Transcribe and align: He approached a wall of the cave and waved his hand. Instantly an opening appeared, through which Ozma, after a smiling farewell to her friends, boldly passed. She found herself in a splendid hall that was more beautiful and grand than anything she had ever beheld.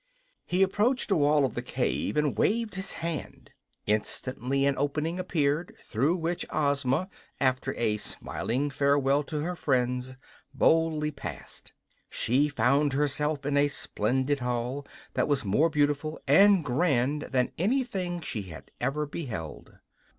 He 0.47 0.63
approached 0.63 1.11
a 1.11 1.15
wall 1.15 1.45
of 1.45 1.53
the 1.53 1.61
cave 1.61 2.17
and 2.17 2.35
waved 2.35 2.73
his 2.73 2.93
hand. 3.05 3.51
Instantly 3.85 4.65
an 4.65 4.73
opening 4.79 5.19
appeared, 5.19 5.75
through 5.85 6.15
which 6.15 6.43
Ozma, 6.49 7.07
after 7.39 7.75
a 7.77 7.97
smiling 7.97 8.71
farewell 8.71 9.21
to 9.25 9.41
her 9.41 9.55
friends, 9.55 10.15
boldly 10.55 11.11
passed. 11.11 11.73
She 12.09 12.49
found 12.49 12.93
herself 12.93 13.45
in 13.45 13.55
a 13.57 13.67
splendid 13.67 14.39
hall 14.39 14.87
that 15.13 15.27
was 15.27 15.45
more 15.45 15.69
beautiful 15.69 16.19
and 16.27 16.65
grand 16.65 17.27
than 17.31 17.51
anything 17.59 18.21
she 18.21 18.41
had 18.49 18.71
ever 18.81 19.05
beheld. 19.05 19.77